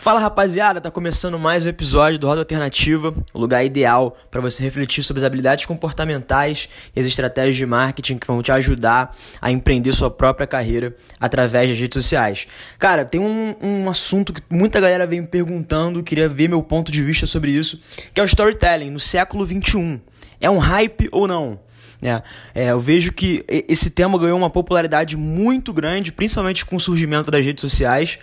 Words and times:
Fala 0.00 0.20
rapaziada, 0.20 0.80
tá 0.80 0.92
começando 0.92 1.36
mais 1.40 1.66
um 1.66 1.70
episódio 1.70 2.20
do 2.20 2.26
Roda 2.28 2.42
Alternativa, 2.42 3.12
o 3.34 3.38
lugar 3.38 3.64
ideal 3.64 4.16
para 4.30 4.40
você 4.40 4.62
refletir 4.62 5.02
sobre 5.02 5.18
as 5.18 5.26
habilidades 5.26 5.66
comportamentais 5.66 6.68
e 6.94 7.00
as 7.00 7.04
estratégias 7.04 7.56
de 7.56 7.66
marketing 7.66 8.16
que 8.16 8.26
vão 8.26 8.40
te 8.40 8.52
ajudar 8.52 9.12
a 9.42 9.50
empreender 9.50 9.92
sua 9.92 10.08
própria 10.08 10.46
carreira 10.46 10.94
através 11.18 11.68
das 11.68 11.76
redes 11.76 12.00
sociais. 12.00 12.46
Cara, 12.78 13.04
tem 13.04 13.20
um, 13.20 13.56
um 13.60 13.90
assunto 13.90 14.32
que 14.32 14.40
muita 14.48 14.80
galera 14.80 15.04
vem 15.04 15.20
me 15.20 15.26
perguntando, 15.26 16.00
queria 16.00 16.28
ver 16.28 16.48
meu 16.48 16.62
ponto 16.62 16.92
de 16.92 17.02
vista 17.02 17.26
sobre 17.26 17.50
isso, 17.50 17.80
que 18.14 18.20
é 18.20 18.22
o 18.22 18.26
storytelling 18.26 18.90
no 18.90 19.00
século 19.00 19.44
21. 19.44 20.00
É 20.40 20.48
um 20.48 20.58
hype 20.58 21.08
ou 21.10 21.26
não? 21.26 21.58
É, 22.00 22.22
é, 22.54 22.70
eu 22.70 22.78
vejo 22.78 23.12
que 23.12 23.44
esse 23.48 23.90
tema 23.90 24.18
ganhou 24.18 24.38
uma 24.38 24.50
popularidade 24.50 25.16
muito 25.16 25.72
grande, 25.72 26.12
principalmente 26.12 26.64
com 26.64 26.76
o 26.76 26.80
surgimento 26.80 27.30
das 27.30 27.44
redes 27.44 27.60
sociais. 27.60 28.18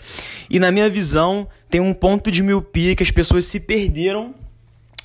E 0.50 0.60
na 0.60 0.72
minha 0.72 0.90
visão, 0.90 1.48
tem 1.70 1.82
um 1.82 1.94
ponto 1.94 2.32
de 2.32 2.42
miopia 2.42 2.96
que 2.96 3.04
as 3.04 3.12
pessoas 3.12 3.46
se 3.46 3.60
perderam 3.60 4.34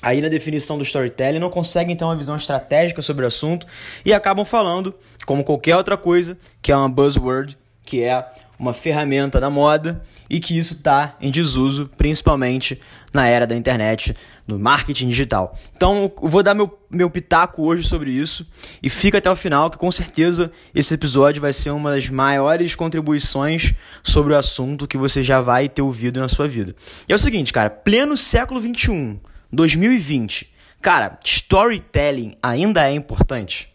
aí 0.01 0.21
na 0.21 0.29
definição 0.29 0.77
do 0.77 0.83
storytelling, 0.83 1.37
não 1.37 1.49
conseguem 1.49 1.95
ter 1.95 2.03
uma 2.03 2.15
visão 2.15 2.35
estratégica 2.35 3.01
sobre 3.01 3.23
o 3.23 3.27
assunto 3.27 3.67
e 4.03 4.13
acabam 4.13 4.43
falando, 4.43 4.95
como 5.25 5.43
qualquer 5.43 5.75
outra 5.75 5.95
coisa, 5.95 6.37
que 6.61 6.71
é 6.71 6.75
uma 6.75 6.89
buzzword, 6.89 7.57
que 7.85 8.01
é 8.01 8.25
uma 8.61 8.73
ferramenta 8.73 9.39
da 9.39 9.49
moda 9.49 10.03
e 10.29 10.39
que 10.39 10.55
isso 10.55 10.75
está 10.75 11.17
em 11.19 11.31
desuso, 11.31 11.89
principalmente 11.97 12.79
na 13.11 13.25
era 13.25 13.47
da 13.47 13.55
internet, 13.55 14.15
no 14.47 14.59
marketing 14.59 15.09
digital. 15.09 15.57
Então, 15.75 16.11
eu 16.21 16.29
vou 16.29 16.43
dar 16.43 16.53
meu, 16.53 16.79
meu 16.87 17.09
pitaco 17.09 17.63
hoje 17.63 17.87
sobre 17.87 18.11
isso 18.11 18.45
e 18.81 18.87
fica 18.87 19.17
até 19.17 19.31
o 19.31 19.35
final, 19.35 19.71
que 19.71 19.79
com 19.79 19.91
certeza 19.91 20.51
esse 20.75 20.93
episódio 20.93 21.41
vai 21.41 21.51
ser 21.51 21.71
uma 21.71 21.95
das 21.95 22.07
maiores 22.07 22.75
contribuições 22.75 23.73
sobre 24.03 24.31
o 24.31 24.37
assunto 24.37 24.87
que 24.87 24.97
você 24.97 25.23
já 25.23 25.41
vai 25.41 25.67
ter 25.67 25.81
ouvido 25.81 26.19
na 26.19 26.29
sua 26.29 26.47
vida. 26.47 26.75
E 27.09 27.11
é 27.11 27.15
o 27.15 27.19
seguinte, 27.19 27.51
cara, 27.51 27.71
pleno 27.71 28.15
século 28.15 28.61
21, 28.61 29.19
2020, 29.51 30.53
cara, 30.79 31.17
storytelling 31.25 32.37
ainda 32.43 32.87
é 32.87 32.93
importante? 32.93 33.69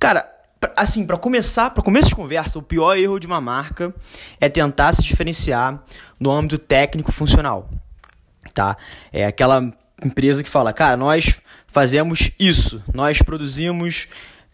Cara, 0.00 0.28
assim, 0.76 1.06
para 1.06 1.16
começar, 1.16 1.70
para 1.70 1.82
começo 1.82 2.08
de 2.08 2.14
conversa, 2.14 2.58
o 2.58 2.62
pior 2.62 2.96
erro 2.96 3.18
de 3.18 3.26
uma 3.26 3.40
marca 3.40 3.94
é 4.40 4.48
tentar 4.48 4.92
se 4.92 5.02
diferenciar 5.02 5.82
no 6.18 6.30
âmbito 6.30 6.58
técnico 6.58 7.12
funcional, 7.12 7.68
tá? 8.52 8.76
É 9.12 9.26
aquela 9.26 9.72
empresa 10.04 10.42
que 10.42 10.50
fala, 10.50 10.72
cara, 10.72 10.96
nós 10.96 11.40
fazemos 11.66 12.30
isso, 12.38 12.82
nós 12.92 13.20
produzimos 13.20 14.06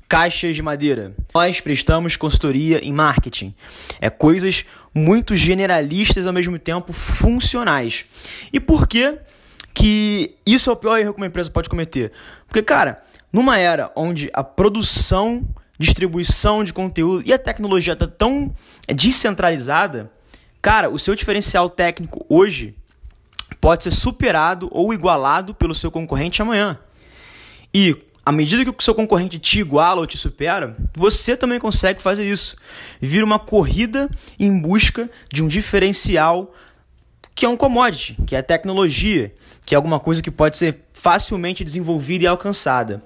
caixas 0.08 0.56
de 0.56 0.62
madeira, 0.62 1.14
nós 1.33 1.61
prestamos 1.61 2.17
consultoria 2.17 2.84
em 2.84 2.92
marketing. 2.92 3.55
É 4.00 4.11
coisas 4.11 4.64
muito 4.92 5.36
generalistas 5.36 6.27
ao 6.27 6.33
mesmo 6.33 6.58
tempo 6.58 6.92
funcionais. 6.92 8.05
E 8.52 8.58
por 8.58 8.89
que 8.89 9.19
que 9.72 10.34
isso 10.45 10.69
é 10.69 10.72
o 10.72 10.77
pior 10.77 10.98
erro 10.98 11.14
que 11.14 11.20
uma 11.20 11.28
empresa 11.28 11.48
pode 11.48 11.69
cometer? 11.69 12.11
Porque, 12.47 12.61
cara, 12.61 13.00
numa 13.33 13.56
era 13.56 13.92
onde 13.95 14.28
a 14.34 14.42
produção 14.42 15.47
distribuição 15.81 16.62
de 16.62 16.75
conteúdo 16.75 17.23
e 17.27 17.33
a 17.33 17.39
tecnologia 17.39 17.95
está 17.95 18.06
tão 18.06 18.55
descentralizada, 18.95 20.12
cara, 20.61 20.91
o 20.91 20.98
seu 20.98 21.14
diferencial 21.14 21.70
técnico 21.70 22.25
hoje 22.28 22.75
pode 23.62 23.84
ser 23.84 23.91
superado 23.91 24.69
ou 24.70 24.92
igualado 24.92 25.55
pelo 25.55 25.75
seu 25.75 25.91
concorrente 25.91 26.42
amanhã. 26.42 26.78
E 27.73 27.97
à 28.25 28.31
medida 28.31 28.62
que 28.62 28.70
o 28.70 28.83
seu 28.83 28.95
concorrente 28.95 29.39
te 29.39 29.61
iguala 29.61 30.03
ou 30.03 30.06
te 30.06 30.19
supera, 30.19 30.77
você 30.95 31.34
também 31.34 31.58
consegue 31.58 32.03
fazer 32.03 32.31
isso. 32.31 32.56
Vira 33.01 33.25
uma 33.25 33.39
corrida 33.39 34.11
em 34.39 34.61
busca 34.61 35.08
de 35.33 35.42
um 35.42 35.48
diferencial 35.48 36.55
que 37.34 37.47
é 37.47 37.48
um 37.48 37.56
commodity, 37.56 38.19
que 38.27 38.36
é 38.36 38.42
tecnologia, 38.42 39.33
que 39.64 39.75
é 39.75 39.77
alguma 39.77 39.98
coisa 39.98 40.23
que 40.23 40.31
pode 40.31 40.58
ser 40.58 40.81
facilmente 40.92 41.64
desenvolvida 41.64 42.25
e 42.25 42.27
alcançada. 42.27 43.03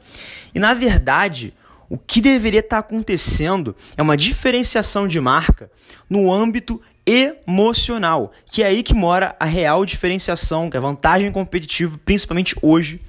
E 0.53 0.59
na 0.59 0.75
verdade, 0.75 1.55
o 1.95 1.99
que 1.99 2.21
deveria 2.21 2.59
estar 2.59 2.79
acontecendo 2.79 3.77
é 3.97 4.03
uma 4.03 4.17
diferenciação 4.17 5.07
de 5.07 5.21
marca 5.21 5.71
no 6.11 6.33
âmbito 6.33 6.83
emocional, 7.07 8.33
que 8.47 8.65
é 8.65 8.67
aí 8.67 8.83
que 8.83 8.93
mora 8.93 9.37
a 9.39 9.45
real 9.45 9.87
diferenciação, 9.87 10.69
que 10.69 10.77
é 10.77 10.79
a 10.79 10.83
vantagem 10.83 11.31
competitiva, 11.31 11.97
principalmente 12.05 12.57
hoje, 12.61 13.01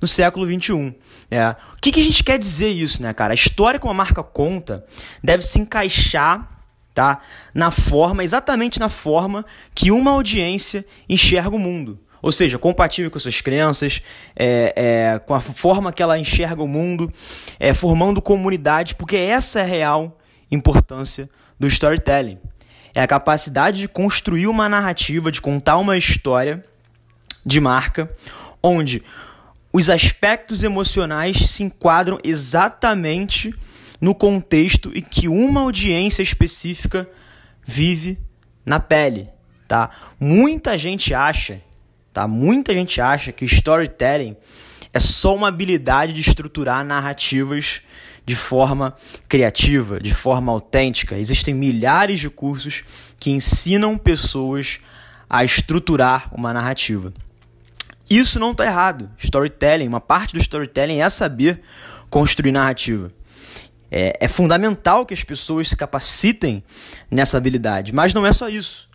no 0.00 0.08
século 0.08 0.44
XXI. 0.48 0.96
É. 1.30 1.50
O 1.74 1.80
que, 1.80 1.92
que 1.92 2.00
a 2.00 2.02
gente 2.02 2.24
quer 2.24 2.36
dizer 2.36 2.70
isso, 2.70 3.00
né, 3.04 3.12
cara? 3.14 3.32
A 3.32 3.36
história 3.36 3.78
que 3.78 3.86
uma 3.86 3.94
marca 3.94 4.20
conta 4.24 4.84
deve 5.22 5.44
se 5.44 5.60
encaixar 5.60 6.60
tá, 6.92 7.20
na 7.54 7.70
forma, 7.70 8.24
exatamente 8.24 8.80
na 8.80 8.88
forma 8.88 9.46
que 9.72 9.92
uma 9.92 10.10
audiência 10.10 10.84
enxerga 11.08 11.54
o 11.54 11.58
mundo 11.58 12.00
ou 12.24 12.32
seja, 12.32 12.58
compatível 12.58 13.10
com 13.10 13.18
suas 13.18 13.42
crenças, 13.42 14.00
é, 14.34 14.72
é, 14.74 15.18
com 15.18 15.34
a 15.34 15.42
forma 15.42 15.92
que 15.92 16.02
ela 16.02 16.18
enxerga 16.18 16.62
o 16.62 16.66
mundo, 16.66 17.12
é, 17.60 17.74
formando 17.74 18.22
comunidade, 18.22 18.94
porque 18.94 19.14
essa 19.14 19.60
é 19.60 19.62
a 19.62 19.66
real 19.66 20.18
importância 20.50 21.28
do 21.60 21.66
storytelling. 21.66 22.38
É 22.94 23.02
a 23.02 23.06
capacidade 23.06 23.80
de 23.80 23.88
construir 23.88 24.46
uma 24.46 24.70
narrativa, 24.70 25.30
de 25.30 25.38
contar 25.38 25.76
uma 25.76 25.98
história 25.98 26.64
de 27.44 27.60
marca, 27.60 28.10
onde 28.62 29.02
os 29.70 29.90
aspectos 29.90 30.64
emocionais 30.64 31.50
se 31.50 31.62
enquadram 31.62 32.18
exatamente 32.24 33.54
no 34.00 34.14
contexto 34.14 34.90
em 34.94 35.02
que 35.02 35.28
uma 35.28 35.60
audiência 35.60 36.22
específica 36.22 37.06
vive 37.66 38.18
na 38.64 38.80
pele, 38.80 39.28
tá? 39.68 39.90
Muita 40.18 40.78
gente 40.78 41.12
acha 41.12 41.60
Tá? 42.14 42.28
Muita 42.28 42.72
gente 42.72 43.00
acha 43.00 43.32
que 43.32 43.44
storytelling 43.44 44.36
é 44.92 45.00
só 45.00 45.34
uma 45.34 45.48
habilidade 45.48 46.12
de 46.12 46.20
estruturar 46.20 46.84
narrativas 46.84 47.82
de 48.24 48.36
forma 48.36 48.94
criativa, 49.28 49.98
de 49.98 50.14
forma 50.14 50.52
autêntica. 50.52 51.18
Existem 51.18 51.52
milhares 51.52 52.20
de 52.20 52.30
cursos 52.30 52.84
que 53.18 53.32
ensinam 53.32 53.98
pessoas 53.98 54.78
a 55.28 55.44
estruturar 55.44 56.30
uma 56.32 56.52
narrativa. 56.54 57.12
Isso 58.08 58.38
não 58.38 58.52
está 58.52 58.64
errado. 58.64 59.10
Storytelling, 59.18 59.88
uma 59.88 60.00
parte 60.00 60.34
do 60.34 60.38
storytelling 60.38 61.00
é 61.00 61.10
saber 61.10 61.62
construir 62.08 62.52
narrativa. 62.52 63.10
É, 63.90 64.16
é 64.20 64.28
fundamental 64.28 65.04
que 65.04 65.14
as 65.14 65.24
pessoas 65.24 65.68
se 65.68 65.76
capacitem 65.76 66.62
nessa 67.10 67.36
habilidade, 67.36 67.92
mas 67.92 68.14
não 68.14 68.24
é 68.24 68.32
só 68.32 68.48
isso. 68.48 68.88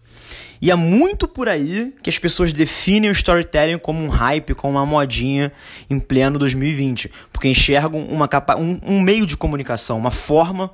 E 0.62 0.70
é 0.70 0.76
muito 0.76 1.28
por 1.28 1.48
aí 1.48 1.94
que 2.04 2.10
as 2.10 2.20
pessoas 2.20 2.52
definem 2.52 3.10
o 3.10 3.14
storytelling 3.14 3.78
como 3.78 4.04
um 4.04 4.10
hype, 4.10 4.54
como 4.54 4.74
uma 4.78 4.86
modinha 4.86 5.52
em 5.90 6.00
pleno 6.00 6.38
2020. 6.38 7.10
Porque 7.32 7.48
enxergam 7.48 8.04
uma 8.04 8.28
capa 8.28 8.58
um, 8.58 8.80
um 8.84 9.02
meio 9.02 9.26
de 9.26 9.38
comunicação, 9.38 9.98
uma 9.98 10.12
forma 10.12 10.70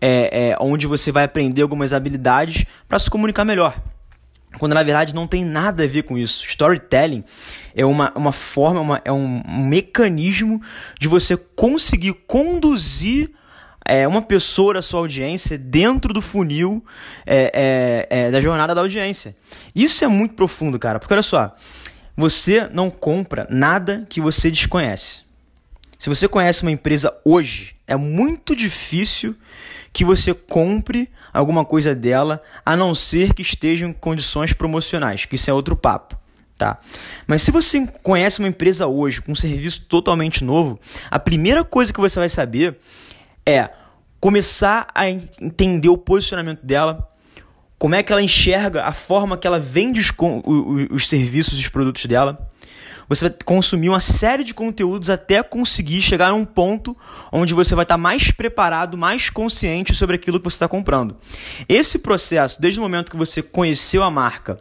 é, 0.00 0.50
é, 0.50 0.56
onde 0.60 0.86
você 0.86 1.10
vai 1.10 1.24
aprender 1.24 1.62
algumas 1.62 1.94
habilidades 1.94 2.66
para 2.86 2.98
se 2.98 3.08
comunicar 3.08 3.44
melhor. 3.44 3.80
Quando 4.58 4.74
na 4.74 4.82
verdade 4.82 5.14
não 5.14 5.26
tem 5.26 5.44
nada 5.44 5.84
a 5.84 5.86
ver 5.86 6.02
com 6.02 6.18
isso. 6.18 6.44
Storytelling 6.46 7.24
é 7.74 7.86
uma, 7.86 8.12
uma 8.14 8.32
forma, 8.32 8.80
uma, 8.80 9.02
é 9.02 9.10
um, 9.10 9.42
um 9.48 9.66
mecanismo 9.66 10.60
de 11.00 11.08
você 11.08 11.36
conseguir 11.36 12.12
conduzir 12.26 13.30
é, 13.84 14.06
uma 14.06 14.22
pessoa 14.22 14.74
da 14.74 14.82
sua 14.82 15.00
audiência 15.00 15.58
dentro 15.58 16.12
do 16.12 16.20
funil 16.20 16.84
é, 17.26 18.08
é, 18.10 18.18
é, 18.18 18.30
da 18.30 18.40
jornada 18.40 18.74
da 18.74 18.80
audiência. 18.80 19.36
Isso 19.74 20.04
é 20.04 20.08
muito 20.08 20.34
profundo, 20.34 20.78
cara, 20.78 20.98
porque 20.98 21.12
olha 21.12 21.22
só, 21.22 21.54
você 22.16 22.68
não 22.72 22.90
compra 22.90 23.46
nada 23.50 24.06
que 24.08 24.20
você 24.20 24.50
desconhece. 24.50 25.22
Se 25.98 26.08
você 26.08 26.26
conhece 26.26 26.62
uma 26.62 26.70
empresa 26.70 27.14
hoje, 27.24 27.76
é 27.86 27.96
muito 27.96 28.56
difícil 28.56 29.36
que 29.92 30.04
você 30.04 30.32
compre 30.32 31.08
alguma 31.32 31.64
coisa 31.64 31.94
dela, 31.94 32.42
a 32.64 32.76
não 32.76 32.94
ser 32.94 33.34
que 33.34 33.42
esteja 33.42 33.86
em 33.86 33.92
condições 33.92 34.52
promocionais, 34.52 35.24
que 35.24 35.34
isso 35.34 35.50
é 35.50 35.52
outro 35.52 35.76
papo. 35.76 36.16
Tá? 36.56 36.78
Mas 37.26 37.42
se 37.42 37.50
você 37.50 37.86
conhece 38.02 38.38
uma 38.38 38.48
empresa 38.48 38.86
hoje 38.86 39.20
com 39.20 39.32
um 39.32 39.36
serviço 39.36 39.82
totalmente 39.82 40.44
novo, 40.44 40.78
a 41.10 41.18
primeira 41.18 41.64
coisa 41.64 41.92
que 41.92 42.00
você 42.00 42.18
vai 42.18 42.28
saber 42.28 42.78
é 43.44 43.70
começar 44.22 44.86
a 44.94 45.10
entender 45.10 45.88
o 45.88 45.98
posicionamento 45.98 46.64
dela, 46.64 47.10
como 47.76 47.96
é 47.96 48.04
que 48.04 48.12
ela 48.12 48.22
enxerga 48.22 48.84
a 48.84 48.92
forma 48.92 49.36
que 49.36 49.48
ela 49.48 49.58
vende 49.58 49.98
os, 49.98 50.12
os, 50.44 50.86
os 50.92 51.08
serviços 51.08 51.54
e 51.54 51.62
os 51.62 51.68
produtos 51.68 52.06
dela. 52.06 52.48
Você 53.08 53.28
vai 53.28 53.36
consumir 53.44 53.88
uma 53.88 53.98
série 53.98 54.44
de 54.44 54.54
conteúdos 54.54 55.10
até 55.10 55.42
conseguir 55.42 56.00
chegar 56.00 56.30
a 56.30 56.34
um 56.34 56.44
ponto 56.44 56.96
onde 57.32 57.52
você 57.52 57.74
vai 57.74 57.82
estar 57.82 57.98
mais 57.98 58.30
preparado, 58.30 58.96
mais 58.96 59.28
consciente 59.28 59.92
sobre 59.92 60.14
aquilo 60.14 60.38
que 60.38 60.44
você 60.44 60.54
está 60.54 60.68
comprando. 60.68 61.16
Esse 61.68 61.98
processo, 61.98 62.60
desde 62.60 62.78
o 62.78 62.82
momento 62.84 63.10
que 63.10 63.16
você 63.16 63.42
conheceu 63.42 64.04
a 64.04 64.10
marca, 64.10 64.60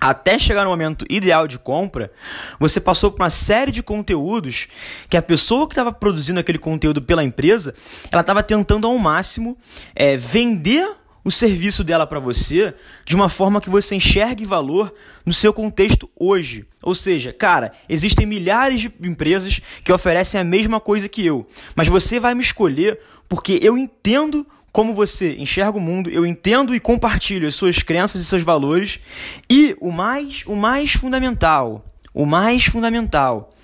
até 0.00 0.38
chegar 0.38 0.64
no 0.64 0.70
momento 0.70 1.04
ideal 1.08 1.48
de 1.48 1.58
compra, 1.58 2.12
você 2.60 2.78
passou 2.78 3.10
por 3.10 3.22
uma 3.22 3.30
série 3.30 3.72
de 3.72 3.82
conteúdos 3.82 4.68
que 5.08 5.16
a 5.16 5.22
pessoa 5.22 5.66
que 5.66 5.72
estava 5.72 5.92
produzindo 5.92 6.38
aquele 6.38 6.58
conteúdo 6.58 7.00
pela 7.00 7.24
empresa, 7.24 7.74
ela 8.12 8.20
estava 8.20 8.42
tentando 8.42 8.86
ao 8.86 8.98
máximo 8.98 9.56
é, 9.94 10.16
vender 10.16 10.86
o 11.24 11.30
serviço 11.30 11.82
dela 11.82 12.06
para 12.06 12.20
você 12.20 12.72
de 13.04 13.16
uma 13.16 13.28
forma 13.28 13.60
que 13.60 13.68
você 13.68 13.96
enxergue 13.96 14.44
valor 14.44 14.94
no 15.24 15.34
seu 15.34 15.52
contexto 15.52 16.08
hoje. 16.14 16.64
Ou 16.80 16.94
seja, 16.94 17.32
cara, 17.32 17.72
existem 17.88 18.24
milhares 18.24 18.82
de 18.82 18.92
empresas 19.02 19.60
que 19.82 19.92
oferecem 19.92 20.40
a 20.40 20.44
mesma 20.44 20.78
coisa 20.78 21.08
que 21.08 21.26
eu, 21.26 21.44
mas 21.74 21.88
você 21.88 22.20
vai 22.20 22.32
me 22.32 22.42
escolher 22.42 23.00
porque 23.28 23.58
eu 23.60 23.76
entendo 23.76 24.46
como 24.76 24.92
você 24.92 25.34
enxerga 25.36 25.78
o 25.78 25.80
mundo, 25.80 26.10
eu 26.10 26.26
entendo 26.26 26.74
e 26.74 26.78
compartilho 26.78 27.48
as 27.48 27.54
suas 27.54 27.82
crenças 27.82 28.20
e 28.20 28.26
seus 28.26 28.42
valores. 28.42 29.00
E 29.48 29.74
o 29.80 29.90
mais, 29.90 30.42
o 30.44 30.54
mais 30.54 30.92
fundamental, 30.92 31.82
o 32.12 32.26
mais 32.26 32.66
fundamental, 32.66 33.54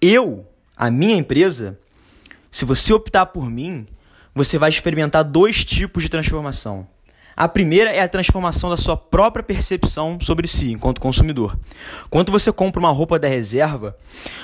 eu, 0.00 0.44
a 0.76 0.90
minha 0.90 1.14
empresa, 1.14 1.78
se 2.50 2.64
você 2.64 2.92
optar 2.92 3.26
por 3.26 3.48
mim, 3.48 3.86
você 4.34 4.58
vai 4.58 4.68
experimentar 4.68 5.22
dois 5.22 5.64
tipos 5.64 6.02
de 6.02 6.08
transformação. 6.08 6.88
A 7.36 7.48
primeira 7.48 7.90
é 7.90 8.00
a 8.00 8.08
transformação 8.08 8.68
da 8.70 8.76
sua 8.76 8.96
própria 8.96 9.42
percepção 9.42 10.18
sobre 10.20 10.46
si 10.46 10.72
enquanto 10.72 11.00
consumidor. 11.00 11.58
Quando 12.10 12.30
você 12.30 12.52
compra 12.52 12.78
uma 12.78 12.90
roupa 12.90 13.18
da 13.18 13.28
reserva, 13.28 13.96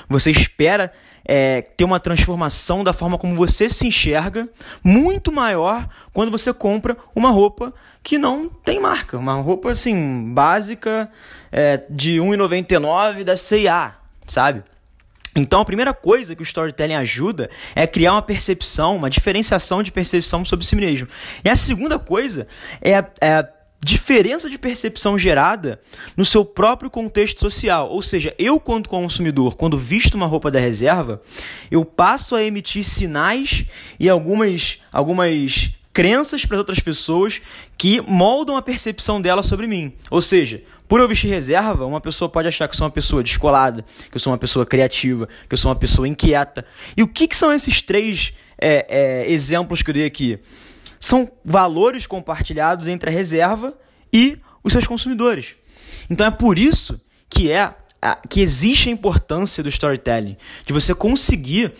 você 0.07 0.31
espera 0.31 0.91
é, 1.23 1.61
ter 1.61 1.83
uma 1.83 1.99
transformação 1.99 2.83
da 2.83 2.91
forma 2.91 3.17
como 3.17 3.35
você 3.35 3.69
se 3.69 3.87
enxerga 3.87 4.49
muito 4.83 5.31
maior 5.31 5.87
quando 6.11 6.31
você 6.31 6.51
compra 6.51 6.97
uma 7.15 7.29
roupa 7.29 7.73
que 8.01 8.17
não 8.17 8.49
tem 8.49 8.79
marca, 8.79 9.17
uma 9.17 9.35
roupa 9.35 9.71
assim 9.71 10.33
básica 10.33 11.09
é, 11.51 11.83
de 11.89 12.19
R$ 12.19 12.25
1,99 12.25 13.23
da 13.23 13.35
C&A, 13.35 13.93
sabe? 14.25 14.63
Então, 15.35 15.61
a 15.61 15.65
primeira 15.65 15.93
coisa 15.93 16.35
que 16.35 16.41
o 16.41 16.43
storytelling 16.43 16.95
ajuda 16.95 17.49
é 17.75 17.85
criar 17.85 18.13
uma 18.13 18.21
percepção, 18.21 18.95
uma 18.95 19.09
diferenciação 19.09 19.83
de 19.83 19.91
percepção 19.91 20.43
sobre 20.43 20.65
si 20.65 20.75
mesmo. 20.75 21.07
E 21.43 21.49
a 21.49 21.55
segunda 21.55 21.99
coisa 21.99 22.47
é, 22.81 23.03
é 23.21 23.33
a 23.33 23.49
diferença 23.83 24.49
de 24.49 24.57
percepção 24.57 25.17
gerada 25.17 25.79
no 26.17 26.25
seu 26.25 26.43
próprio 26.43 26.89
contexto 26.89 27.39
social. 27.39 27.89
Ou 27.89 28.01
seja, 28.01 28.33
eu, 28.37 28.59
quanto 28.59 28.89
consumidor, 28.89 29.55
quando 29.55 29.77
visto 29.77 30.15
uma 30.15 30.25
roupa 30.25 30.51
da 30.51 30.59
reserva, 30.59 31.21
eu 31.71 31.85
passo 31.85 32.35
a 32.35 32.43
emitir 32.43 32.83
sinais 32.83 33.65
e 33.99 34.09
algumas, 34.09 34.79
algumas 34.91 35.71
crenças 35.99 36.45
para 36.45 36.57
outras 36.57 36.79
pessoas 36.79 37.41
que 37.77 37.99
moldam 37.99 38.55
a 38.55 38.61
percepção 38.61 39.21
dela 39.21 39.43
sobre 39.43 39.67
mim. 39.67 39.91
Ou 40.09 40.21
seja, 40.21 40.63
por 40.87 41.01
eu 41.01 41.07
vestir 41.09 41.27
reserva, 41.27 41.85
uma 41.85 41.99
pessoa 41.99 42.29
pode 42.29 42.47
achar 42.47 42.69
que 42.69 42.73
eu 42.73 42.77
sou 42.77 42.85
uma 42.85 42.91
pessoa 42.91 43.21
descolada, 43.21 43.83
que 44.09 44.15
eu 44.15 44.19
sou 44.21 44.31
uma 44.31 44.37
pessoa 44.39 44.65
criativa, 44.65 45.27
que 45.27 45.53
eu 45.53 45.57
sou 45.57 45.69
uma 45.69 45.75
pessoa 45.75 46.07
inquieta. 46.07 46.65
E 46.95 47.03
o 47.03 47.07
que, 47.09 47.27
que 47.27 47.35
são 47.35 47.51
esses 47.51 47.81
três 47.81 48.33
é, 48.57 48.85
é, 48.87 49.29
exemplos 49.29 49.83
que 49.83 49.89
eu 49.89 49.93
dei 49.93 50.05
aqui? 50.05 50.39
São 51.01 51.29
valores 51.43 52.07
compartilhados 52.07 52.87
entre 52.87 53.09
a 53.09 53.13
reserva 53.13 53.77
e 54.13 54.39
os 54.63 54.71
seus 54.71 54.87
consumidores. 54.87 55.57
Então 56.09 56.25
é 56.25 56.31
por 56.31 56.57
isso 56.57 56.97
que 57.29 57.51
é 57.51 57.73
que 58.29 58.39
existe 58.39 58.87
a 58.87 58.93
importância 58.93 59.61
do 59.61 59.67
storytelling, 59.67 60.37
de 60.65 60.71
você 60.71 60.95
conseguir 60.95 61.73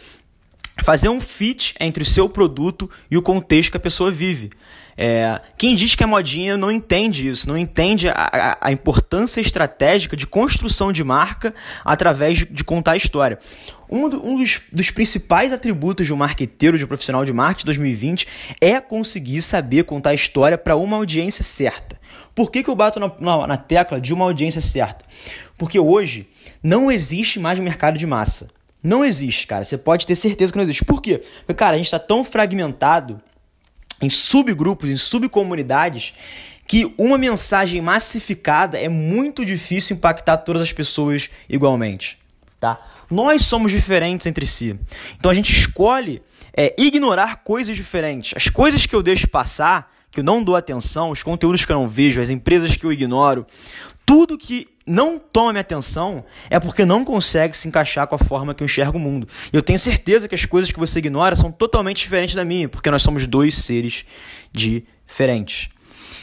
fazer 0.84 1.10
um 1.10 1.20
fit 1.20 1.76
entre 1.80 2.04
o 2.04 2.06
seu 2.06 2.30
produto 2.30 2.90
e 3.10 3.18
o 3.18 3.22
contexto 3.22 3.72
que 3.72 3.78
a 3.78 3.80
pessoa 3.80 4.12
vive. 4.12 4.50
É, 5.02 5.40
quem 5.58 5.76
diz 5.76 5.96
que 5.96 6.04
é 6.04 6.06
modinha 6.06 6.58
não 6.58 6.70
entende 6.70 7.30
isso, 7.30 7.48
não 7.48 7.58
entende 7.58 8.10
a, 8.10 8.14
a, 8.14 8.68
a 8.68 8.72
importância 8.74 9.40
estratégica 9.40 10.18
de 10.18 10.28
construção 10.28 10.92
de 10.92 11.06
marca 11.06 11.56
através 11.86 12.40
de, 12.40 12.46
de 12.46 12.66
contar 12.66 12.92
a 12.92 12.98
história. 12.98 13.40
Um, 13.90 14.10
do, 14.10 14.22
um 14.28 14.36
dos, 14.36 14.60
dos, 14.74 14.92
principais 14.92 15.54
atributos 15.54 16.06
de 16.06 16.14
um 16.14 16.18
marqueteiro, 16.18 16.78
de 16.78 16.84
um 16.84 16.88
profissional 16.88 17.24
de 17.24 17.32
marketing 17.32 17.68
2020 17.68 18.28
é 18.60 18.82
conseguir 18.82 19.42
saber 19.42 19.86
contar 19.86 20.10
a 20.10 20.14
história 20.14 20.58
para 20.58 20.76
uma 20.76 20.98
audiência 20.98 21.46
certa. 21.46 21.98
Por 22.36 22.52
que, 22.52 22.62
que 22.62 22.70
eu 22.70 22.76
bato 22.76 23.00
na, 23.00 23.10
na, 23.22 23.48
na 23.48 23.58
tecla 23.58 24.02
de 24.02 24.14
uma 24.14 24.26
audiência 24.26 24.60
certa? 24.60 25.06
Porque 25.58 25.80
hoje 25.80 26.28
não 26.62 26.92
existe 26.92 27.40
mais 27.40 27.58
mercado 27.58 27.98
de 27.98 28.06
massa. 28.06 28.50
Não 28.82 29.04
existe, 29.04 29.46
cara. 29.46 29.64
Você 29.64 29.78
pode 29.78 30.08
ter 30.08 30.16
certeza 30.16 30.54
que 30.54 30.58
não 30.58 30.64
existe. 30.64 30.86
Por 30.86 31.02
quê? 31.02 31.22
Porque, 31.40 31.54
cara, 31.54 31.74
a 31.76 31.78
gente 31.78 31.88
está 31.88 32.00
tão 32.00 32.24
fragmentado 32.24 33.22
em 34.02 34.10
subgrupos, 34.10 34.90
em 34.90 34.98
subcomunidades, 34.98 36.14
que 36.66 36.94
uma 36.98 37.18
mensagem 37.18 37.82
massificada 37.82 38.78
é 38.78 38.88
muito 38.88 39.44
difícil 39.44 39.98
impactar 39.98 40.38
todas 40.38 40.62
as 40.62 40.72
pessoas 40.72 41.30
igualmente. 41.50 42.18
Tá? 42.60 42.80
Nós 43.10 43.44
somos 43.44 43.72
diferentes 43.72 44.28
entre 44.28 44.46
si. 44.46 44.78
Então 45.18 45.32
a 45.32 45.34
gente 45.34 45.52
escolhe 45.52 46.22
é, 46.56 46.76
ignorar 46.78 47.38
coisas 47.38 47.76
diferentes. 47.76 48.34
As 48.36 48.50
coisas 48.50 48.86
que 48.86 48.96
eu 48.96 49.02
deixo 49.02 49.28
passar, 49.28 49.92
que 50.12 50.20
eu 50.20 50.24
não 50.24 50.44
dou 50.44 50.56
atenção, 50.56 51.10
os 51.10 51.24
conteúdos 51.24 51.66
que 51.66 51.72
eu 51.72 51.76
não 51.76 51.88
vejo, 51.88 52.22
as 52.22 52.30
empresas 52.30 52.76
que 52.76 52.86
eu 52.86 52.94
ignoro, 52.94 53.46
tudo 54.10 54.40
que 54.40 54.68
não 54.88 55.20
toma 55.20 55.54
minha 55.54 55.62
atenção 55.62 56.26
é 56.50 56.60
porque 56.60 56.84
não 56.84 57.06
consegue 57.06 57.56
se 57.56 57.68
encaixar 57.68 58.08
com 58.08 58.16
a 58.16 58.18
forma 58.18 58.56
que 58.56 58.64
eu 58.64 58.66
enxergo 58.66 58.98
o 58.98 59.00
mundo. 59.00 59.28
E 59.54 59.56
eu 59.56 59.62
tenho 59.62 59.78
certeza 59.78 60.28
que 60.28 60.34
as 60.34 60.46
coisas 60.46 60.72
que 60.72 60.80
você 60.80 60.98
ignora 60.98 61.36
são 61.36 61.52
totalmente 61.52 61.98
diferentes 61.98 62.34
da 62.34 62.44
minha, 62.44 62.68
porque 62.68 62.90
nós 62.90 63.04
somos 63.04 63.28
dois 63.28 63.54
seres 63.54 64.04
diferentes. 64.52 65.70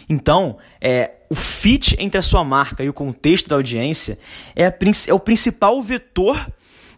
Então, 0.08 0.58
é, 0.80 1.12
o 1.30 1.36
fit 1.36 1.94
entre 2.00 2.18
a 2.18 2.22
sua 2.22 2.42
marca 2.42 2.82
e 2.82 2.88
o 2.88 2.92
contexto 2.92 3.48
da 3.48 3.54
audiência 3.54 4.18
é, 4.56 4.66
a, 4.66 4.74
é 5.06 5.14
o 5.14 5.20
principal 5.20 5.80
vetor 5.80 6.44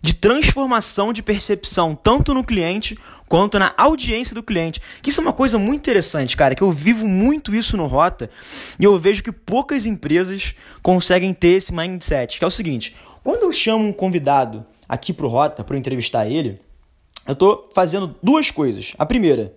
de 0.01 0.15
transformação 0.15 1.13
de 1.13 1.23
percepção, 1.23 1.95
tanto 1.95 2.33
no 2.33 2.45
cliente 2.45 2.99
quanto 3.29 3.59
na 3.59 3.75
audiência 3.77 4.35
do 4.35 4.43
cliente. 4.43 4.81
Que 5.03 5.11
isso 5.11 5.21
é 5.21 5.23
uma 5.23 5.33
coisa 5.33 5.59
muito 5.59 5.81
interessante, 5.81 6.37
cara, 6.37 6.55
que 6.55 6.63
eu 6.63 6.73
vivo 6.73 7.07
muito 7.07 7.55
isso 7.55 7.77
no 7.77 7.87
Rota 7.87 8.31
e 8.79 8.85
eu 8.85 8.99
vejo 8.99 9.23
que 9.23 9.33
poucas 9.33 9.87
empresas 9.87 10.55
conseguem 10.83 11.35
ter 11.35 11.49
esse 11.49 11.73
mindset, 11.75 12.39
que 12.39 12.45
é 12.45 12.47
o 12.47 12.51
seguinte: 12.51 12.95
quando 13.23 13.43
eu 13.43 13.53
chamo 13.53 13.87
um 13.87 13.93
convidado 13.93 14.65
aqui 14.89 15.13
pro 15.13 15.29
Rota 15.29 15.63
para 15.63 15.77
entrevistar 15.77 16.27
ele, 16.27 16.61
eu 17.27 17.33
estou 17.33 17.71
fazendo 17.75 18.17
duas 18.23 18.51
coisas. 18.51 18.95
A 18.99 19.05
primeira, 19.05 19.53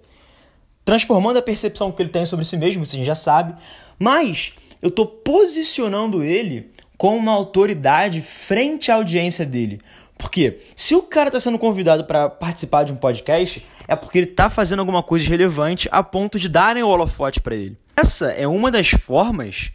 transformando 0.84 1.38
a 1.38 1.42
percepção 1.42 1.92
que 1.92 2.02
ele 2.02 2.10
tem 2.10 2.26
sobre 2.26 2.44
si 2.44 2.58
mesmo, 2.58 2.84
isso 2.84 2.96
a 2.96 2.98
gente 2.98 3.08
já 3.08 3.16
sabe, 3.16 3.56
mas 3.98 4.54
eu 4.82 4.90
estou 4.90 5.06
posicionando 5.06 6.24
ele 6.24 6.72
como 6.98 7.18
uma 7.18 7.32
autoridade 7.32 8.22
frente 8.22 8.92
à 8.92 8.96
audiência 8.96 9.46
dele. 9.46 9.80
Porque 10.21 10.59
se 10.75 10.94
o 10.94 11.01
cara 11.01 11.29
está 11.29 11.39
sendo 11.39 11.57
convidado 11.57 12.06
para 12.06 12.29
participar 12.29 12.83
de 12.83 12.94
um 12.94 12.95
podcast, 12.95 13.65
é 13.88 13.95
porque 13.95 14.19
ele 14.19 14.29
está 14.29 14.51
fazendo 14.51 14.79
alguma 14.79 15.01
coisa 15.01 15.27
relevante 15.27 15.89
a 15.91 16.03
ponto 16.03 16.38
de 16.38 16.47
darem 16.47 16.83
o 16.83 16.88
holofote 16.88 17.41
para 17.41 17.56
ele. 17.56 17.75
Essa 17.97 18.27
é 18.27 18.47
uma 18.47 18.69
das 18.69 18.91
formas 18.91 19.71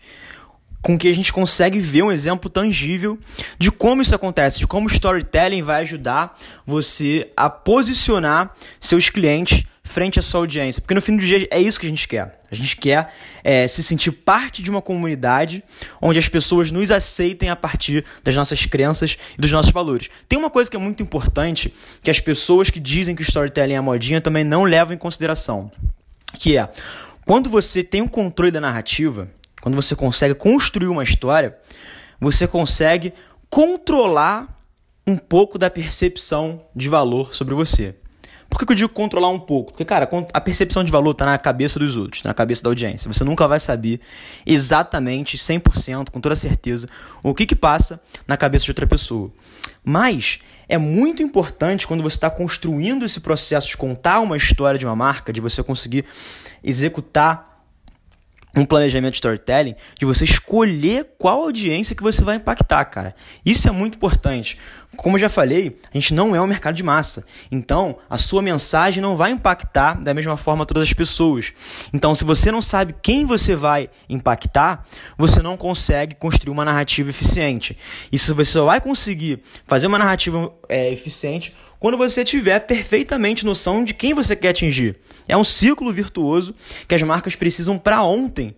com 0.83 0.99
que 0.99 1.09
a 1.09 1.15
gente 1.15 1.33
consegue 1.33 1.81
ver 1.81 2.03
um 2.03 2.13
exemplo 2.13 2.49
tangível 2.49 3.19
de 3.59 3.71
como 3.71 4.03
isso 4.03 4.15
acontece, 4.15 4.59
de 4.59 4.67
como 4.67 4.87
o 4.87 4.91
storytelling 4.91 5.63
vai 5.63 5.83
ajudar 5.83 6.37
você 6.65 7.31
a 7.37 7.51
posicionar 7.51 8.53
seus 8.81 9.11
clientes 9.11 9.65
frente 9.87 10.19
à 10.19 10.23
sua 10.23 10.41
audiência. 10.41 10.83
Porque 10.83 10.95
no 10.95 11.01
fim 11.01 11.17
do 11.17 11.25
dia 11.25 11.47
é 11.51 11.61
isso 11.61 11.81
que 11.81 11.87
a 11.87 11.89
gente 11.89 12.07
quer. 12.07 12.41
A 12.51 12.55
gente 12.55 12.77
quer 12.77 13.13
é, 13.43 13.67
se 13.67 13.83
sentir 13.83 14.11
parte 14.11 14.63
de 14.63 14.71
uma 14.71 14.83
comunidade 14.83 15.63
onde 16.01 16.19
as 16.19 16.29
pessoas 16.29 16.71
nos 16.71 16.91
aceitem 16.91 17.49
a 17.49 17.57
partir 17.57 18.05
das 18.23 18.35
nossas 18.35 18.67
crenças 18.67 19.17
e 19.37 19.41
dos 19.41 19.51
nossos 19.51 19.73
valores. 19.73 20.11
Tem 20.29 20.39
uma 20.39 20.51
coisa 20.51 20.71
que 20.71 20.77
é 20.77 20.81
muito 20.81 21.03
importante 21.03 21.73
que 22.03 22.11
as 22.11 22.21
pessoas 22.21 22.71
que 22.71 22.81
dizem 22.81 23.15
que 23.15 23.23
o 23.23 23.25
storytelling 23.25 23.75
é 23.75 23.81
modinha 23.81 24.21
também 24.21 24.45
não 24.45 24.65
levam 24.65 24.95
em 24.95 24.99
consideração, 24.99 25.71
que 26.39 26.57
é 26.57 26.69
quando 27.25 27.51
você 27.51 27.83
tem 27.83 28.03
o 28.03 28.09
controle 28.09 28.53
da 28.53 28.61
narrativa, 28.61 29.29
quando 29.61 29.75
você 29.75 29.97
consegue 29.97 30.35
construir 30.35 30.89
uma 30.89 31.03
história, 31.03 31.57
você 32.21 32.47
consegue 32.47 33.13
controlar 33.49 34.57
um 35.07 35.17
pouco 35.17 35.59
da 35.59 35.71
percepção 35.71 36.61
de 36.75 36.89
valor 36.89 37.35
sobre 37.35 37.55
você. 37.55 37.95
Por 38.49 38.65
que 38.65 38.73
eu 38.73 38.77
digo 38.77 38.89
controlar 38.89 39.29
um 39.29 39.39
pouco? 39.39 39.73
Porque, 39.73 39.85
cara, 39.85 40.09
a 40.33 40.41
percepção 40.41 40.83
de 40.83 40.91
valor 40.91 41.11
está 41.11 41.27
na 41.27 41.37
cabeça 41.37 41.79
dos 41.79 41.97
outros, 41.97 42.23
na 42.23 42.33
cabeça 42.33 42.63
da 42.63 42.71
audiência. 42.71 43.13
Você 43.13 43.23
nunca 43.23 43.47
vai 43.47 43.61
saber 43.61 44.01
exatamente, 44.47 45.37
100%, 45.37 46.11
com 46.11 46.21
toda 46.21 46.35
certeza, 46.35 46.89
o 47.23 47.35
que, 47.35 47.45
que 47.45 47.55
passa 47.55 48.01
na 48.27 48.37
cabeça 48.37 48.65
de 48.65 48.71
outra 48.71 48.87
pessoa. 48.87 49.31
Mas 49.85 50.41
é 50.69 50.79
muito 50.79 51.23
importante 51.23 51.87
quando 51.87 52.03
você 52.03 52.17
está 52.17 52.31
construindo 52.31 53.05
esse 53.05 53.21
processo 53.21 53.69
de 53.69 53.77
contar 53.77 54.21
uma 54.21 54.37
história 54.37 54.79
de 54.79 54.87
uma 54.87 54.97
marca, 54.97 55.33
de 55.33 55.41
você 55.41 55.63
conseguir 55.63 56.05
executar 56.65 57.56
um 58.57 58.65
planejamento 58.65 59.13
de 59.13 59.19
storytelling, 59.19 59.75
de 59.99 60.07
você 60.07 60.25
escolher 60.25 61.07
qual 61.19 61.43
audiência 61.43 61.95
que 61.95 62.03
você 62.03 62.25
vai 62.25 62.37
impactar, 62.37 62.85
cara. 62.87 63.15
Isso 63.45 63.69
é 63.69 63.71
muito 63.71 63.97
importante. 63.97 64.59
Como 64.97 65.17
eu 65.17 65.21
já 65.21 65.29
falei, 65.29 65.77
a 65.93 65.99
gente 65.99 66.15
não 66.15 66.35
é 66.35 66.41
um 66.41 66.47
mercado 66.47 66.75
de 66.75 66.83
massa. 66.83 67.27
Então, 67.53 67.99
a 68.09 68.17
sua 68.17 68.41
mensagem 68.41 69.03
não 69.03 69.15
vai 69.15 69.31
impactar 69.31 70.03
da 70.03 70.15
mesma 70.15 70.39
forma 70.39 70.65
todas 70.65 70.85
as 70.85 70.93
pessoas. 70.95 71.53
Então, 71.93 72.15
se 72.15 72.25
você 72.25 72.51
não 72.51 72.63
sabe 72.63 72.95
quem 73.03 73.27
você 73.27 73.55
vai 73.55 73.91
impactar, 74.09 74.87
você 75.19 75.43
não 75.43 75.57
consegue 75.57 76.15
construir 76.15 76.53
uma 76.53 76.65
narrativa 76.65 77.11
eficiente. 77.11 77.77
E 78.11 78.19
se 78.19 78.33
você 78.33 78.53
só 78.53 78.65
vai 78.65 78.81
conseguir 78.81 79.41
fazer 79.67 79.87
uma 79.87 79.99
narrativa 79.99 80.51
é, 80.67 80.91
eficiente 80.91 81.55
quando 81.79 81.97
você 81.97 82.25
tiver 82.25 82.61
perfeitamente 82.61 83.45
noção 83.45 83.85
de 83.85 83.95
quem 83.95 84.15
você 84.15 84.35
quer 84.35 84.49
atingir. 84.49 84.97
É 85.29 85.37
um 85.37 85.45
ciclo 85.45 85.93
virtuoso 85.93 86.55
que 86.87 86.95
as 86.95 87.03
marcas 87.03 87.37
precisam 87.37 87.79
para 87.79 88.03
ontem 88.03 88.55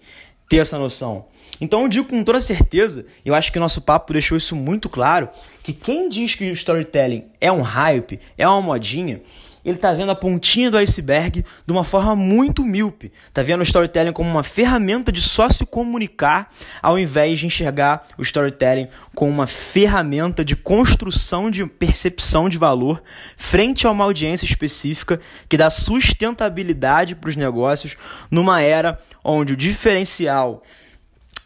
ter 0.49 0.59
essa 0.59 0.79
noção. 0.79 1.27
Então 1.61 1.83
eu 1.83 1.89
digo 1.89 2.09
com 2.09 2.23
toda 2.23 2.41
certeza, 2.41 3.05
eu 3.25 3.35
acho 3.35 3.53
que 3.53 3.59
nosso 3.59 3.81
papo 3.81 4.13
deixou 4.13 4.39
isso 4.39 4.55
muito 4.55 4.89
claro, 4.89 5.29
que 5.63 5.73
quem 5.73 6.09
diz 6.09 6.35
que 6.35 6.49
o 6.49 6.53
storytelling 6.53 7.25
é 7.41 7.51
um 7.51 7.63
hype, 7.63 8.21
é 8.37 8.47
uma 8.47 8.63
modinha, 8.63 9.21
ele 9.69 9.77
está 9.77 9.93
vendo 9.93 10.11
a 10.11 10.15
pontinha 10.15 10.71
do 10.71 10.79
iceberg 10.79 11.45
de 11.67 11.73
uma 11.73 11.85
forma 11.85 12.17
muito 12.17 12.65
míope. 12.65 13.13
Está 13.27 13.43
vendo 13.43 13.61
o 13.61 13.63
storytelling 13.63 14.13
como 14.13 14.31
uma 14.31 14.43
ferramenta 14.43 15.13
de 15.13 15.21
só 15.21 15.49
se 15.51 15.67
comunicar, 15.67 16.51
ao 16.81 16.99
invés 16.99 17.39
de 17.39 17.47
enxergar 17.47 18.07
o 18.17 18.23
storytelling 18.23 18.89
como 19.15 19.31
uma 19.31 19.47
ferramenta 19.47 20.43
de 20.43 20.57
construção 20.57 21.51
de 21.51 21.67
percepção 21.67 22.49
de 22.49 22.57
valor 22.57 23.03
frente 23.37 23.87
a 23.87 23.91
uma 23.91 24.05
audiência 24.05 24.47
específica 24.47 25.21
que 25.49 25.59
dá 25.59 25.69
sustentabilidade 25.69 27.15
para 27.15 27.29
os 27.29 27.37
negócios 27.37 27.97
numa 28.31 28.63
era 28.63 28.99
onde 29.23 29.53
o 29.53 29.57
diferencial 29.57 30.63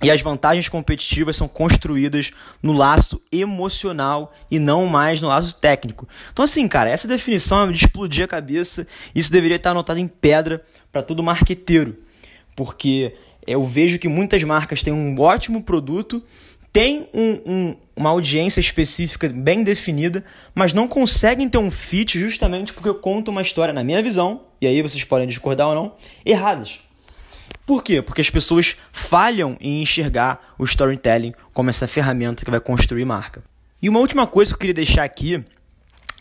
e 0.03 0.11
as 0.11 0.21
vantagens 0.21 0.69
competitivas 0.69 1.37
são 1.37 1.47
construídas 1.47 2.33
no 2.63 2.73
laço 2.73 3.21
emocional 3.31 4.35
e 4.51 4.59
não 4.59 4.87
mais 4.87 5.21
no 5.21 5.29
laço 5.29 5.55
técnico. 5.57 6.09
Então, 6.33 6.45
assim, 6.45 6.67
cara, 6.67 6.91
essa 6.91 7.07
definição 7.07 7.69
é 7.69 7.73
de 7.73 7.85
explodir 7.85 8.25
a 8.25 8.29
cabeça. 8.29 8.87
Isso 9.15 9.31
deveria 9.31 9.57
estar 9.57 9.71
anotado 9.71 10.01
em 10.01 10.09
pedra 10.09 10.63
para 10.91 11.03
todo 11.03 11.23
marqueteiro, 11.23 11.97
porque 12.57 13.15
eu 13.47 13.65
vejo 13.65 13.99
que 13.99 14.09
muitas 14.09 14.43
marcas 14.45 14.83
têm 14.83 14.93
um 14.93 15.19
ótimo 15.21 15.63
produto, 15.63 16.23
têm 16.73 17.09
um, 17.13 17.41
um, 17.47 17.77
uma 17.95 18.11
audiência 18.11 18.61
específica 18.61 19.29
bem 19.29 19.63
definida, 19.63 20.25
mas 20.55 20.73
não 20.73 20.89
conseguem 20.89 21.49
ter 21.49 21.59
um 21.59 21.71
fit 21.71 22.19
justamente 22.19 22.73
porque 22.73 22.89
eu 22.89 22.95
conto 22.95 23.31
uma 23.31 23.43
história, 23.43 23.75
na 23.75 23.85
minha 23.85 24.03
visão, 24.03 24.43
e 24.61 24.67
aí 24.67 24.81
vocês 24.83 25.05
podem 25.05 25.29
discordar 25.29 25.69
ou 25.69 25.75
não, 25.75 25.95
erradas. 26.25 26.81
Por 27.67 27.83
quê? 27.83 28.03
Porque 28.03 28.21
as 28.21 28.31
pessoas 28.31 28.77
falham 28.91 29.57
em 29.61 29.83
enxergar 29.83 30.55
o 30.59 30.65
storytelling 30.65 31.33
como 31.53 31.71
essa 31.71 31.87
ferramenta 31.87 32.45
que 32.45 32.51
vai 32.51 32.61
construir 32.61 33.05
marca. 33.05 33.43
E 33.81 33.89
uma 33.89 34.01
última 34.01 34.27
coisa 34.27 34.51
que 34.51 34.57
eu 34.57 34.59
queria 34.61 34.75
deixar 34.75 35.05
aqui 35.05 35.45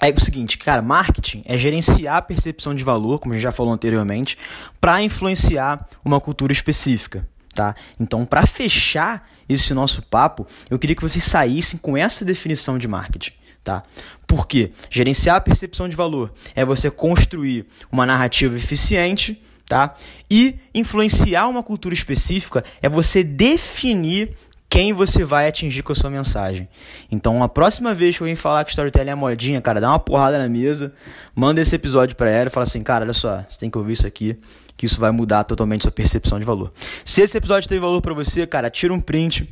é 0.01 0.09
o 0.09 0.19
seguinte, 0.19 0.57
cara, 0.57 0.81
marketing 0.81 1.43
é 1.45 1.57
gerenciar 1.57 2.15
a 2.17 2.21
percepção 2.21 2.73
de 2.73 2.83
valor, 2.83 3.19
como 3.19 3.33
a 3.33 3.37
gente 3.37 3.43
já 3.43 3.51
falou 3.51 3.71
anteriormente, 3.71 4.35
para 4.79 5.01
influenciar 5.01 5.87
uma 6.03 6.19
cultura 6.19 6.51
específica, 6.51 7.27
tá? 7.53 7.75
Então, 7.99 8.25
para 8.25 8.47
fechar 8.47 9.29
esse 9.47 9.75
nosso 9.75 10.01
papo, 10.01 10.47
eu 10.71 10.79
queria 10.79 10.95
que 10.95 11.03
vocês 11.03 11.23
saíssem 11.23 11.77
com 11.77 11.95
essa 11.95 12.25
definição 12.25 12.79
de 12.79 12.87
marketing, 12.87 13.33
tá? 13.63 13.83
Porque 14.25 14.71
gerenciar 14.89 15.35
a 15.35 15.41
percepção 15.41 15.87
de 15.87 15.95
valor 15.95 16.33
é 16.55 16.65
você 16.65 16.89
construir 16.89 17.67
uma 17.91 18.05
narrativa 18.05 18.55
eficiente 18.55 19.39
tá? 19.71 19.95
E 20.29 20.59
influenciar 20.75 21.47
uma 21.47 21.63
cultura 21.63 21.93
específica 21.93 22.61
é 22.81 22.89
você 22.89 23.23
definir 23.23 24.35
quem 24.67 24.91
você 24.91 25.23
vai 25.23 25.47
atingir 25.47 25.81
com 25.81 25.93
a 25.93 25.95
sua 25.95 26.09
mensagem. 26.09 26.67
Então, 27.09 27.41
a 27.41 27.47
próxima 27.47 27.93
vez 27.93 28.17
que 28.17 28.23
alguém 28.23 28.35
falar 28.35 28.65
que 28.65 28.71
storytelling 28.71 29.11
é 29.11 29.15
modinha, 29.15 29.61
cara, 29.61 29.79
dá 29.79 29.87
uma 29.87 29.99
porrada 29.99 30.37
na 30.37 30.49
mesa, 30.49 30.91
manda 31.33 31.61
esse 31.61 31.73
episódio 31.73 32.17
para 32.17 32.29
ela 32.29 32.47
e 32.47 32.49
fala 32.49 32.65
assim, 32.65 32.83
cara, 32.83 33.05
olha 33.05 33.13
só, 33.13 33.45
você 33.47 33.57
tem 33.57 33.69
que 33.69 33.77
ouvir 33.77 33.93
isso 33.93 34.05
aqui, 34.05 34.37
que 34.75 34.85
isso 34.85 34.99
vai 34.99 35.11
mudar 35.11 35.45
totalmente 35.45 35.83
sua 35.83 35.91
percepção 35.91 36.37
de 36.37 36.45
valor. 36.45 36.69
Se 37.05 37.21
esse 37.21 37.37
episódio 37.37 37.69
teve 37.69 37.79
valor 37.79 38.01
para 38.01 38.13
você, 38.13 38.45
cara, 38.45 38.69
tira 38.69 38.93
um 38.93 38.99
print, 38.99 39.49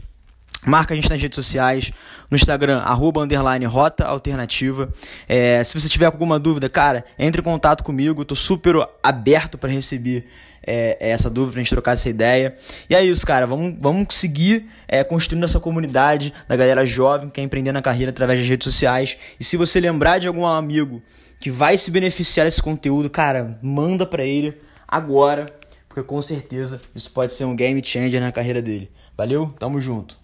Marca 0.65 0.93
a 0.93 0.95
gente 0.95 1.09
nas 1.09 1.21
redes 1.21 1.35
sociais, 1.35 1.91
no 2.29 2.35
Instagram, 2.35 2.79
arroba, 2.79 3.21
underline, 3.21 3.65
rota 3.65 4.05
alternativa. 4.05 4.89
É, 5.27 5.63
se 5.63 5.79
você 5.79 5.87
tiver 5.87 6.05
alguma 6.05 6.37
dúvida, 6.37 6.67
cara, 6.67 7.05
entre 7.17 7.39
em 7.39 7.43
contato 7.43 7.83
comigo, 7.83 8.25
tô 8.25 8.35
super 8.35 8.75
aberto 9.01 9.57
para 9.57 9.69
receber 9.69 10.27
é, 10.65 10.97
essa 10.99 11.29
dúvida, 11.29 11.57
a 11.57 11.63
gente 11.63 11.69
trocar 11.69 11.93
essa 11.93 12.09
ideia. 12.09 12.55
E 12.89 12.95
é 12.95 13.03
isso, 13.03 13.25
cara, 13.25 13.47
vamos, 13.47 13.75
vamos 13.79 14.13
seguir 14.15 14.69
é, 14.87 15.03
construindo 15.03 15.43
essa 15.45 15.59
comunidade 15.59 16.33
da 16.47 16.55
galera 16.55 16.85
jovem 16.85 17.29
que 17.29 17.35
quer 17.35 17.41
empreender 17.41 17.71
na 17.71 17.81
carreira 17.81 18.11
através 18.11 18.39
das 18.39 18.47
redes 18.47 18.65
sociais. 18.65 19.17
E 19.39 19.43
se 19.43 19.55
você 19.55 19.79
lembrar 19.79 20.19
de 20.19 20.27
algum 20.27 20.45
amigo 20.45 21.01
que 21.39 21.49
vai 21.49 21.77
se 21.77 21.89
beneficiar 21.89 22.45
desse 22.45 22.61
conteúdo, 22.61 23.09
cara, 23.09 23.57
manda 23.61 24.05
para 24.05 24.25
ele 24.25 24.61
agora, 24.85 25.45
porque 25.87 26.03
com 26.03 26.21
certeza 26.21 26.81
isso 26.93 27.09
pode 27.11 27.31
ser 27.31 27.45
um 27.45 27.55
game 27.55 27.81
changer 27.83 28.19
na 28.19 28.31
carreira 28.31 28.61
dele. 28.61 28.91
Valeu, 29.17 29.53
tamo 29.57 29.79
junto. 29.79 30.19